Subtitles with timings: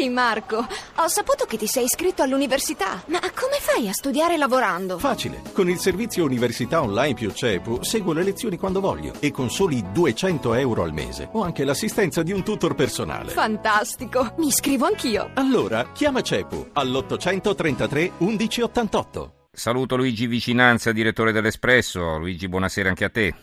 [0.00, 0.66] Ehi Marco,
[0.96, 4.98] ho saputo che ti sei iscritto all'università, ma come fai a studiare lavorando?
[4.98, 9.50] Facile, con il servizio Università Online più CEPU seguo le lezioni quando voglio e con
[9.50, 13.30] soli 200 euro al mese ho anche l'assistenza di un tutor personale.
[13.30, 15.32] Fantastico, mi iscrivo anch'io.
[15.34, 19.48] Allora, chiama CEPU all'833 1188.
[19.52, 22.16] Saluto Luigi Vicinanza, direttore dell'Espresso.
[22.16, 23.34] Luigi, buonasera anche a te.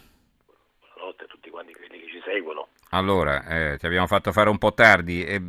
[0.95, 2.69] Buonanotte a tutti quanti quelli che ci seguono.
[2.97, 5.41] Allora, eh, ti abbiamo fatto fare un po' tardi, eh,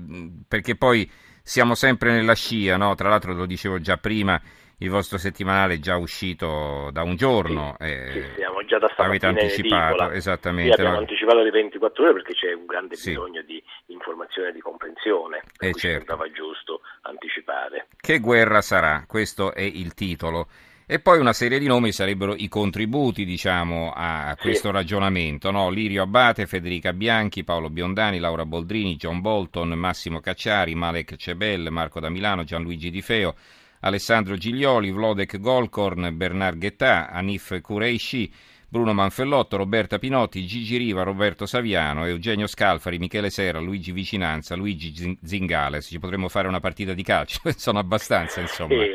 [0.46, 1.10] perché poi
[1.42, 2.94] siamo sempre nella scia, no?
[2.94, 4.40] Tra l'altro lo dicevo già prima,
[4.78, 7.74] il vostro settimanale è già uscito da un giorno.
[7.78, 10.74] Sì, eh, sì, siamo già da avete stamattina in anticipato, esattamente.
[10.74, 11.00] Sì, abbiamo no?
[11.00, 13.10] anticipato le 24 ore perché c'è un grande Sì.
[13.10, 15.42] bisogno di informazione e di comprensione.
[15.56, 15.96] Per Eh, certo.
[15.96, 17.88] sembrava giusto anticipare.
[17.98, 19.04] Che guerra sarà?
[19.06, 20.48] Questo è il titolo.
[20.90, 24.40] E poi una serie di nomi sarebbero i contributi, diciamo, a Sì.
[24.40, 25.68] questo ragionamento, no?
[25.68, 32.00] Lirio Abate, Federica Bianchi, Paolo Biondani, Laura Boldrini, John Bolton, Massimo Cacciari, Malek Cebel, Marco
[32.00, 33.34] da Milano, Gianluigi Di Feo,
[33.80, 38.32] Alessandro Giglioli, Vlodek Golkorn, Bernard Ghettà, Anif Kureishi,
[38.70, 44.94] Bruno Manfellotto, Roberta Pinotti, Gigi Riva, Roberto Saviano, Eugenio Scalfari, Michele Sera, Luigi Vicinanza, Luigi
[44.94, 45.86] Zin- Zingales.
[45.86, 48.74] Ci potremmo fare una partita di calcio, sono abbastanza, insomma.
[48.74, 48.90] Sì,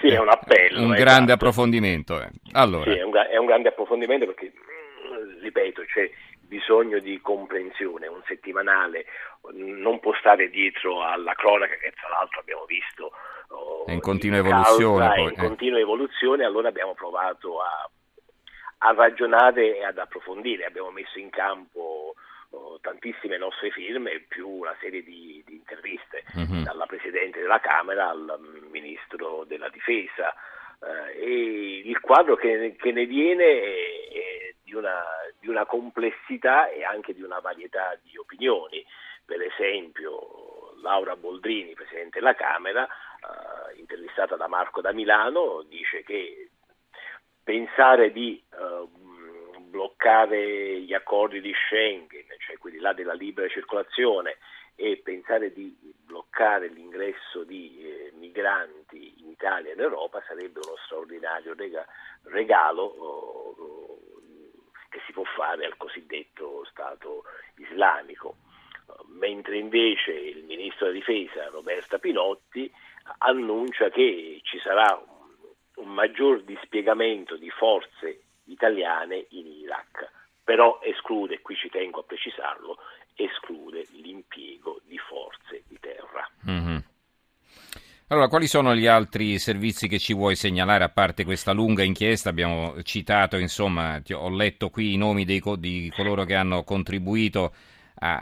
[0.00, 0.82] sì, è un appello.
[0.82, 1.32] Un eh, grande esatto.
[1.32, 2.20] approfondimento.
[2.20, 2.28] eh.
[2.52, 6.10] Allora, Sì, è un, è un grande approfondimento perché, mm, ripeto, c'è
[6.42, 8.06] bisogno di comprensione.
[8.06, 9.06] Un settimanale
[9.54, 13.10] mm, non può stare dietro alla cronaca che tra l'altro abbiamo visto
[13.48, 15.46] oh, È in continua in evoluzione, causa, poi, in eh.
[15.46, 17.88] continua evoluzione, allora abbiamo provato a,
[18.84, 20.66] a ragionare e ad approfondire.
[20.66, 22.14] Abbiamo messo in campo
[22.50, 26.64] oh, tantissime nostre firme più una serie di, di interviste Mhm.
[26.64, 30.34] dalla Presidente della Camera al mm, Ministro della Difesa
[30.82, 35.02] eh, e il quadro che, che ne viene è, è di, una,
[35.40, 38.84] di una complessità e anche di una varietà di opinioni.
[39.24, 46.50] Per esempio Laura Boldrini, Presidente della Camera, eh, intervistata da Marco da Milano, dice che
[47.44, 48.88] pensare di eh,
[49.60, 54.38] bloccare gli accordi di Schengen, cioè quelli là della libera circolazione,
[54.76, 60.76] e pensare di bloccare l'ingresso di eh, migranti in Italia e in Europa sarebbe uno
[60.84, 61.86] straordinario rega-
[62.24, 63.98] regalo oh, oh,
[64.88, 67.24] che si può fare al cosiddetto Stato
[67.56, 68.36] islamico.
[69.06, 72.70] Mentre invece il ministro della difesa Roberta Pinotti
[73.18, 75.02] annuncia che ci sarà
[75.76, 80.10] un, maggior dispiegamento di forze italiane in Iraq,
[80.42, 82.78] però esclude, qui ci tengo a precisarlo,
[83.14, 86.28] esclude l'impiego di forze di terra.
[86.42, 86.84] Mhm.
[88.08, 92.28] Allora, quali sono gli altri servizi che ci vuoi segnalare a parte questa lunga inchiesta?
[92.28, 97.54] Abbiamo citato, insomma, ho letto qui i nomi dei di coloro che hanno contribuito
[97.96, 98.20] a,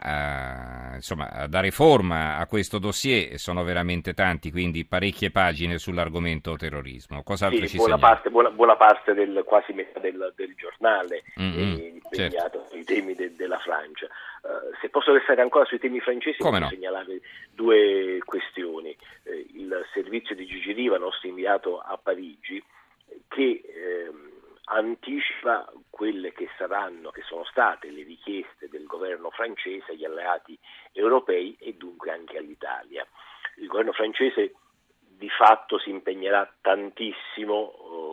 [0.92, 6.56] a, insomma, a dare forma a questo dossier, sono veramente tanti, quindi parecchie pagine sull'argomento
[6.56, 7.22] terrorismo.
[7.22, 11.52] Cos'altro Sì, ci buona, parte, buona, buona parte del, quasi metà del, del giornale Mm,
[11.54, 14.06] è mm, impegnato sui temi de- della Francia.
[14.06, 16.68] Eh, se posso restare ancora sui temi francesi, voglio no?
[16.68, 18.96] segnalare due questioni.
[19.22, 22.62] Eh, il servizio di Gigi Riva, nostro inviato a Parigi,
[23.28, 24.31] che ehm,
[24.64, 30.58] anticipa quelle che saranno, che sono state le richieste del governo francese agli alleati
[30.92, 33.06] europei e dunque anche all'Italia.
[33.56, 34.54] Il governo francese
[34.98, 38.11] di fatto si impegnerà tantissimo eh,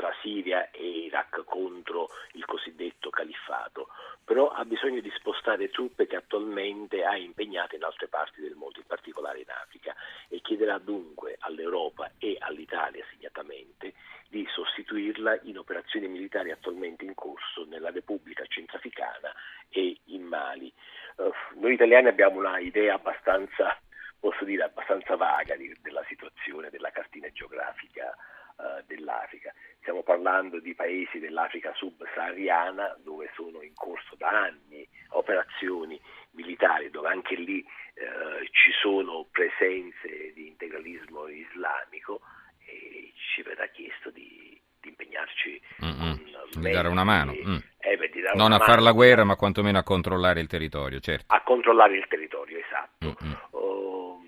[0.00, 3.88] tra Siria e Iraq contro il cosiddetto califfato,
[4.24, 8.78] però ha bisogno di spostare truppe che attualmente ha impegnate in altre parti del mondo,
[8.78, 9.94] in particolare in Africa,
[10.30, 13.92] e chiederà dunque all'Europa e all'Italia segnatamente
[14.26, 19.34] di sostituirla in operazioni militari attualmente in corso nella Repubblica Centrafricana
[19.68, 20.72] e in Mali.
[21.18, 23.78] Eh, noi italiani abbiamo una idea abbastanza,
[24.18, 28.16] posso dire, abbastanza vaga della situazione della cartina geografica
[28.60, 29.52] eh, dell'Africa.
[29.90, 36.00] Stiamo parlando di paesi dell'Africa subsahariana dove sono in corso da anni operazioni
[36.34, 42.20] militari, dove anche lì eh, ci sono presenze di integralismo islamico
[42.64, 46.20] e ci verrà chiesto di, di impegnarci Mm, con
[46.54, 46.62] mm.
[46.62, 47.32] Di dare una mano.
[47.32, 47.56] mm.
[47.80, 51.00] eh, beh, dare Non una a fare la guerra, ma quantomeno a controllare il territorio,
[51.00, 51.34] certo.
[51.34, 53.16] a controllare il territorio, esatto.
[53.24, 53.32] Mm, mm.
[53.50, 54.22] Oh,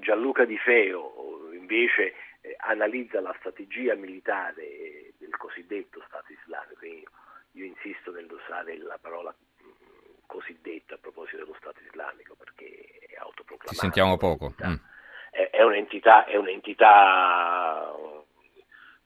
[0.00, 1.12] Gianluca Di Feo
[1.52, 2.14] invece
[2.64, 6.84] analizza la strategia militare del cosiddetto Stato islamico.
[6.84, 7.10] Io,
[7.52, 13.72] io insisto nell'usare la parola mm, cosiddetto a proposito dello Stato islamico perché è autoproclamato.
[13.72, 14.54] Ci sentiamo poco.
[14.64, 14.74] mm.
[15.30, 17.92] È, è un'entità, è un'entità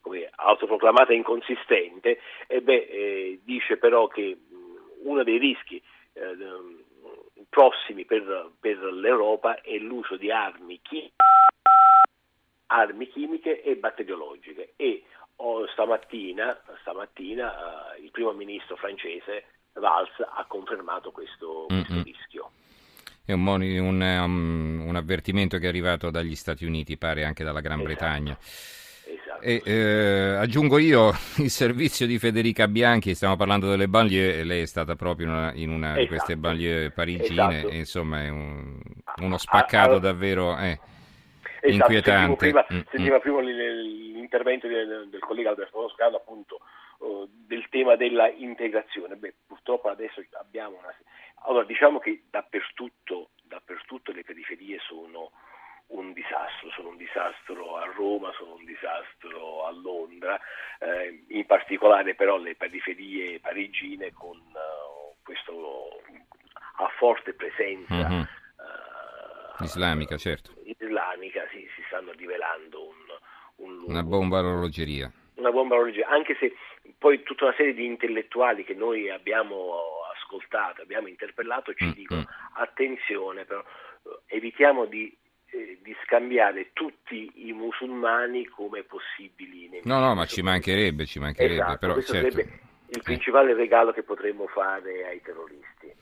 [0.00, 5.82] come autoproclamata inconsistente e beh, eh, dice però che mh, uno dei rischi
[6.12, 6.36] eh,
[7.48, 11.10] prossimi per, per, l'Europa è l'uso di armi, chi,
[12.66, 15.04] armi chimiche e batteriologiche e
[15.36, 17.50] oh, stamattina, stamattina
[17.96, 22.50] uh, il primo ministro francese Valls ha confermato questo, questo rischio.
[23.24, 27.60] È un, un, um, un, avvertimento che è arrivato dagli Stati Uniti, pare anche dalla
[27.60, 27.94] Gran esatto.
[27.94, 28.38] Bretagna.
[29.08, 29.40] Esatto.
[29.40, 34.66] E, eh, aggiungo io il servizio di Federica Bianchi, stiamo parlando delle banlieue, lei è
[34.66, 36.00] stata proprio in una, in una esatto.
[36.00, 36.48] di queste esatto.
[36.48, 37.74] banlieue parigine, esatto.
[37.74, 38.78] insomma è un,
[39.22, 40.78] uno spaccato ah, ah, davvero eh,
[41.72, 42.10] inquietante.
[42.12, 43.20] Sentivo prima, mm, sentivo mm.
[43.20, 46.60] prima l'intervento del, del collega Alberto Toscano appunto
[46.98, 49.16] uh, del tema della integrazione.
[49.16, 50.94] Beh, purtroppo adesso abbiamo una...
[51.48, 55.30] Allora diciamo che dappertutto, dappertutto le periferie sono
[55.88, 60.40] un disastro, sono un disastro a Roma, sono un disastro a Londra,
[60.80, 66.00] eh, in particolare però le periferie parigine con uh, questo
[66.78, 68.22] a forte presenza mm-hmm.
[69.64, 70.52] Islamica, certo.
[70.64, 72.94] Islamica sì, si stanno rivelando un,
[73.56, 75.10] un una bomba orologeria.
[75.34, 76.54] Una bomba orologeria, anche se
[76.98, 79.74] poi tutta una serie di intellettuali che noi abbiamo
[80.14, 81.92] ascoltato, abbiamo interpellato, ci mm-hmm.
[81.94, 82.24] dicono
[82.54, 83.62] attenzione però
[84.26, 85.14] evitiamo di
[85.48, 89.88] eh, di scambiare tutti i musulmani come possibili nemici.
[89.88, 91.54] No, no, ma ci mancherebbe, ci mancherebbe.
[91.54, 92.30] Esatto, però, questo certo.
[92.30, 95.92] sarebbe il principale regalo che potremmo fare ai terroristi.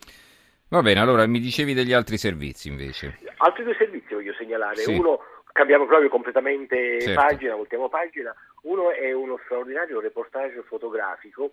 [0.74, 3.20] Va bene, allora mi dicevi degli altri servizi invece.
[3.36, 4.78] Altri due servizi voglio segnalare.
[4.78, 4.92] Sì.
[4.92, 5.20] Uno,
[5.52, 7.20] cambiamo proprio completamente Certo.
[7.20, 8.34] pagina, voltiamo pagina.
[8.62, 11.52] Uno è uno straordinario reportage fotografico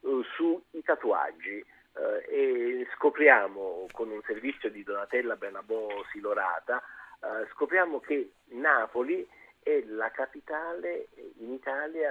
[0.00, 1.58] eh, sui tatuaggi.
[1.58, 6.82] eh, e scopriamo con un servizio di Donatella Bernabò Silorata
[7.20, 9.28] eh, scopriamo che Napoli
[9.62, 11.08] è la capitale
[11.40, 12.10] in Italia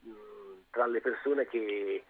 [0.00, 0.10] mh,
[0.72, 2.02] tra le persone che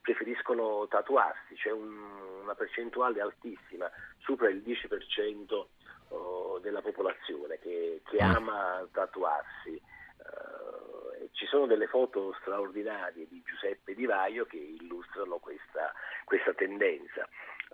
[0.00, 5.68] preferiscono tatuarsi, c'è un- una percentuale altissima, supera il 10%
[6.08, 8.34] oh, della popolazione che, che Mm.
[8.34, 9.74] ama tatuarsi.
[9.74, 15.92] Eh, ci sono delle foto straordinarie di Giuseppe Di Vaio che illustrano questa,
[16.24, 17.28] questa tendenza.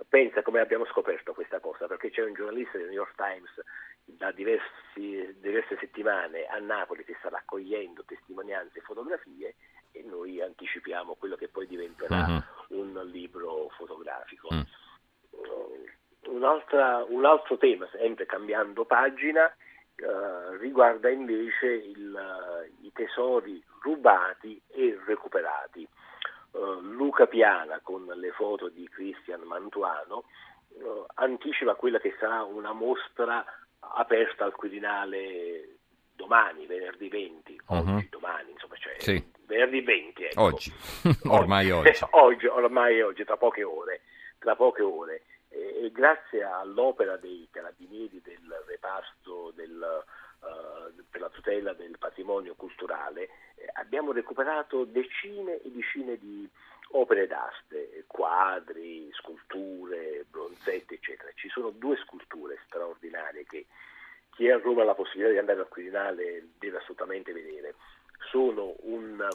[0.09, 3.51] Pensa come abbiamo scoperto questa cosa, perché c'è un giornalista del New York Times
[4.05, 9.57] da diversi- diverse settimane a Napoli che sta raccogliendo testimonianze e fotografie
[10.01, 12.43] e noi anticipiamo quello che poi diventerà Mhm.
[12.69, 14.49] un libro fotografico.
[14.55, 14.61] Mm.
[16.27, 19.47] Un'altra- un altro tema, sempre cambiando pagina,
[19.97, 25.83] eh, riguarda invece il- i tesori rubati e recuperati.
[25.83, 30.25] Eh, Luca Piana con le foto di Cristian Mantuano
[31.15, 33.45] anticipa quella che sarà una mostra
[33.81, 35.80] aperta al Quirinale
[36.21, 38.07] domani, venerdì 20, oggi, Mhm.
[38.11, 39.25] domani, insomma, cioè Sì.
[39.47, 40.25] venerdì 20.
[40.25, 40.43] ecco.
[40.43, 40.71] Oggi,
[41.29, 42.05] ormai oggi.
[42.11, 44.03] oggi, ormai oggi, tra poche ore,
[44.39, 45.23] tra poche ore.
[45.49, 50.05] E, grazie all'opera dei carabinieri del reparto del,
[50.45, 53.23] eh, per la tutela del patrimonio culturale,
[53.57, 56.49] eh, abbiamo recuperato decine e decine di
[56.93, 61.31] opere d'arte, quadri, sculture, bronzetti, eccetera.
[61.35, 63.67] Ci sono due sculture straordinarie che
[64.41, 67.75] chi è a Roma ha la possibilità di andare al Quirinale deve assolutamente vedere.
[68.31, 69.29] Sono un,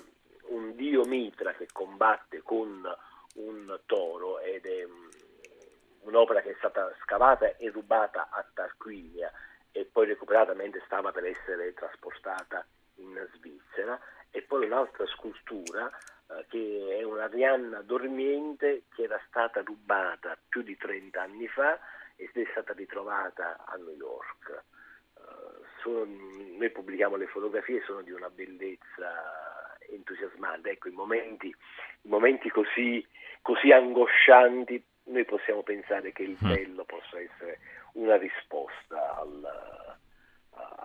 [0.45, 2.83] un dio mitra che combatte con
[3.35, 5.09] un toro ed è mm,
[6.05, 9.31] un'opera che è stata scavata e rubata a Tarquinia
[9.71, 13.99] e poi recuperata mentre stava per essere trasportata in Svizzera
[14.31, 15.87] e poi un'altra scultura
[16.31, 21.77] eh, che è una Rihanna dormiente che era stata rubata più di 30 anni fa
[22.15, 24.63] ed è stata ritrovata a New York.
[25.85, 26.03] Sono-
[26.57, 30.71] noi pubblichiamo le fotografie, sono di una bellezza entusiasmante.
[30.71, 33.05] Ecco, in momenti, in momenti così,
[33.43, 36.49] così angoscianti noi possiamo pensare che il Mm.
[36.49, 37.59] bello possa essere
[37.93, 39.97] una risposta al-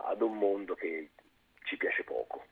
[0.04, 1.08] ad un mondo che
[1.64, 2.44] ci piace poco.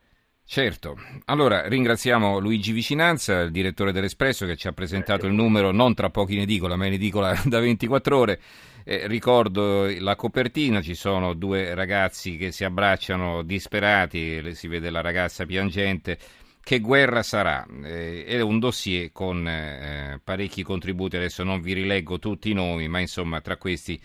[0.51, 5.93] Certo, allora ringraziamo Luigi Vicinanza, il direttore dell'Espresso che ci ha presentato il numero non
[5.93, 8.41] tra pochi in edicola ma in edicola da 24 ore.
[8.83, 15.03] Eh, ricordo la copertina, ci sono due ragazzi che si abbracciano disperati, si vede la
[15.03, 16.19] ragazza piangente.
[16.63, 17.67] Che guerra sarà?
[17.85, 22.89] Eh, è un dossier con eh, parecchi contributi, adesso non vi rileggo tutti i nomi,
[22.89, 24.01] ma insomma tra questi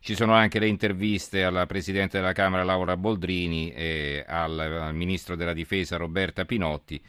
[0.00, 5.36] ci sono anche le interviste alla Presidente della Camera Laura Boldrini e al, al Ministro
[5.36, 7.00] della Difesa Roberta Pinotti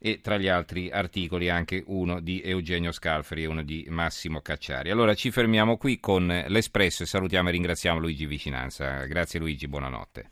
[0.00, 4.90] e tra gli altri articoli anche uno di Eugenio Scalfari e uno di Massimo Cacciari.
[4.90, 9.04] Allora ci fermiamo qui con l'Espresso e salutiamo e ringraziamo Luigi Vicinanza.
[9.04, 10.30] Grazie Luigi, buonanotte.